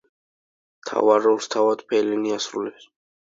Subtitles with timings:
[0.85, 2.89] მთავარ როლს თავად ფელინი ასრულებს.